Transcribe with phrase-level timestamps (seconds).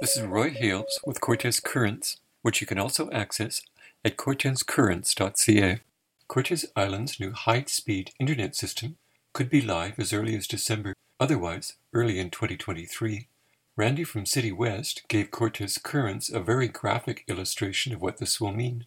[0.00, 3.62] This is Roy Hales with Cortes Currents, which you can also access
[4.04, 5.80] at cortescurrents.ca.
[6.28, 8.96] Cortes Island's new high-speed internet system
[9.32, 13.26] could be live as early as December, otherwise early in 2023.
[13.74, 18.52] Randy from City West gave Cortes Currents a very graphic illustration of what this will
[18.52, 18.86] mean.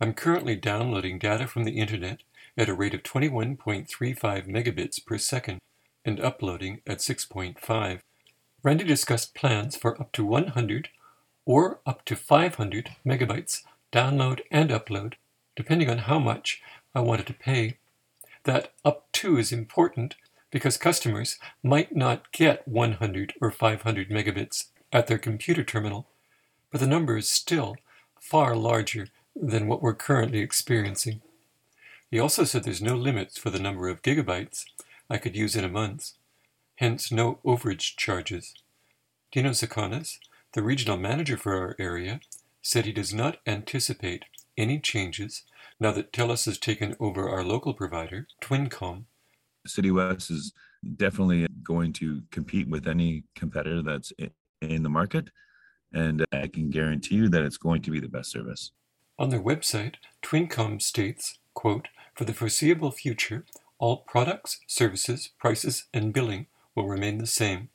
[0.00, 2.20] I'm currently downloading data from the internet
[2.56, 5.58] at a rate of 21.35 megabits per second
[6.04, 8.02] and uploading at 6.5.
[8.64, 10.88] Randy discussed plans for up to 100
[11.44, 15.14] or up to 500 megabytes download and upload,
[15.56, 16.62] depending on how much
[16.94, 17.78] I wanted to pay.
[18.44, 20.14] That up to is important
[20.52, 26.06] because customers might not get 100 or 500 megabits at their computer terminal,
[26.70, 27.76] but the number is still
[28.20, 31.20] far larger than what we're currently experiencing.
[32.10, 34.66] He also said there's no limits for the number of gigabytes
[35.10, 36.12] I could use in a month
[36.82, 38.54] hence no overage charges.
[39.30, 40.18] Dino Zakanis,
[40.52, 42.18] the regional manager for our area,
[42.60, 44.24] said he does not anticipate
[44.58, 45.44] any changes
[45.78, 49.04] now that TELUS has taken over our local provider, Twincom.
[49.64, 50.52] City West is
[50.96, 54.12] definitely going to compete with any competitor that's
[54.60, 55.28] in the market,
[55.92, 58.72] and I can guarantee you that it's going to be the best service.
[59.20, 63.44] On their website, Twincom states, quote, For the foreseeable future,
[63.78, 67.68] all products, services, prices, and billing will remain the same.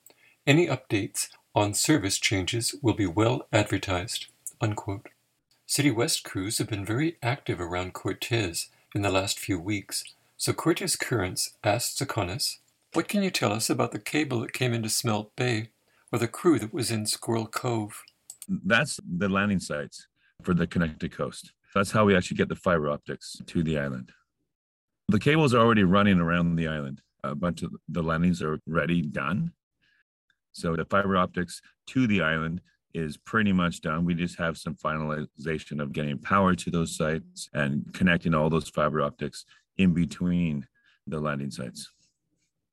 [0.46, 4.28] Any updates on service changes will be well advertised.
[4.62, 5.10] Unquote.
[5.66, 10.04] City West crews have been very active around Cortes in the last few weeks,
[10.38, 12.58] so Cortes Currents asked Zakonis,
[12.94, 15.70] What can you tell us about the cable that came into Smelt Bay,
[16.12, 18.04] or the crew that was in Squirrel Cove?
[18.48, 20.08] That's the landing sites
[20.44, 21.52] for the connected coast.
[21.76, 24.12] That's how we actually get the fiber optics to the island.
[25.10, 29.02] The cables are already running around the island a bunch of the landings are ready,
[29.02, 29.52] done.
[30.52, 32.62] So the fiber optics to the island
[32.94, 34.06] is pretty much done.
[34.06, 38.70] We just have some finalization of getting power to those sites and connecting all those
[38.70, 39.46] fiber optics
[39.78, 40.66] in between
[41.06, 41.92] the landing sites.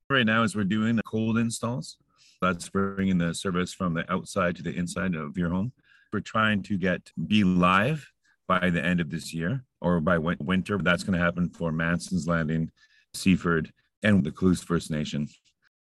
[0.09, 1.97] Right now, as we're doing the cold installs,
[2.41, 5.71] that's bringing the service from the outside to the inside of your home.
[6.11, 8.11] We're trying to get be live
[8.47, 10.77] by the end of this year or by winter.
[10.77, 12.71] That's going to happen for Manson's Landing,
[13.13, 13.71] Seaford,
[14.03, 15.27] and the Klahoose First Nation.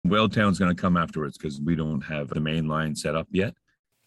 [0.06, 3.56] Whaletown's going to come afterwards because we don't have the main line set up yet.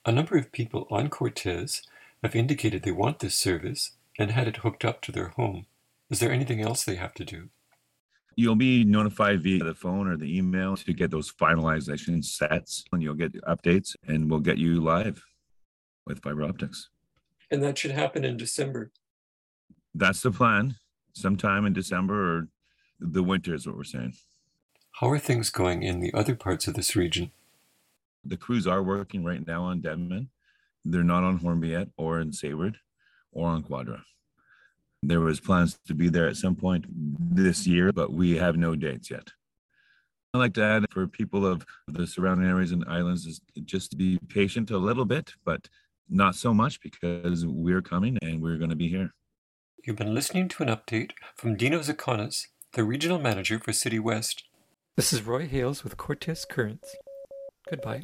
[0.06, 1.82] A number of people on Cortes
[2.22, 5.66] have indicated they want this service and had it hooked up to their home.
[6.10, 7.50] Is there anything else they have to do?
[8.36, 13.02] You'll be notified via the phone or the email to get those finalization sets, and
[13.02, 15.24] you'll get updates, and we'll get you live
[16.06, 16.88] with fiber optics.
[17.50, 18.90] And that should happen in December.
[19.94, 20.76] That's the plan.
[21.14, 22.48] Sometime in December or
[23.00, 24.14] the winter is what we're saying.
[24.92, 27.30] How are things going in the other parts of this region?
[28.24, 30.28] The crews are working right now on Denman.
[30.84, 32.78] They're not on Hornby yet, or in Sayward,
[33.32, 34.04] or on Quadra.
[35.02, 38.74] There was plans to be there at some point this year, but we have no
[38.74, 39.28] dates yet.
[40.34, 43.96] I'd like to add for people of the surrounding areas and islands is just to
[43.96, 45.68] be patient a little bit, but
[46.08, 49.12] not so much because we're coming and we're going to be here.
[49.84, 54.44] You've been listening to an update from Dino Zakonis the regional manager for City West.
[54.96, 56.94] This is Roy Hales with Cortes Currents.
[57.70, 58.02] Goodbye.